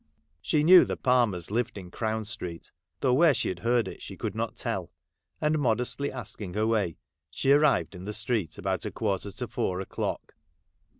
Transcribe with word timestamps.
She 0.41 0.63
knew 0.63 0.83
the 0.83 0.97
Palmers 0.97 1.51
lived 1.51 1.77
m 1.77 1.91
Crown 1.91 2.25
Street, 2.25 2.71
though 3.01 3.13
where 3.13 3.35
she 3.35 3.49
had 3.49 3.59
heard 3.59 3.87
it 3.87 4.01
she 4.01 4.17
could 4.17 4.33
not 4.33 4.57
tell; 4.57 4.89
and 5.39 5.59
modestly 5.59 6.11
asking 6.11 6.55
her 6.55 6.65
way, 6.65 6.97
she 7.29 7.51
arrived 7.51 7.93
in 7.93 8.05
the 8.05 8.11
street 8.13 8.57
about 8.57 8.83
a 8.83 8.89
quarter 8.89 9.29
to 9.29 9.47
four 9.47 9.79
o'clock. 9.79 10.33